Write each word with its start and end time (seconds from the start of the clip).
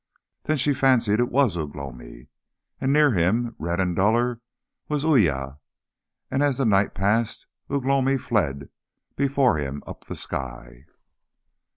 Then 0.45 0.57
she 0.57 0.73
fancied 0.73 1.19
it 1.19 1.29
was 1.29 1.55
Ugh 1.55 1.75
lomi. 1.75 2.29
And 2.79 2.91
near 2.91 3.11
him, 3.11 3.53
red 3.59 3.79
and 3.79 3.95
duller, 3.95 4.41
was 4.89 5.03
Uya, 5.05 5.59
and 6.31 6.41
as 6.41 6.57
the 6.57 6.65
night 6.65 6.95
passed 6.95 7.45
Ugh 7.69 7.85
lomi 7.85 8.17
fled 8.17 8.69
before 9.15 9.57
him 9.59 9.83
up 9.85 10.05
the 10.05 10.15
sky. 10.15 10.85